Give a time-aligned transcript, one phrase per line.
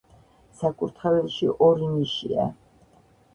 [0.61, 2.49] საკურთხეველში ორი ნიშია.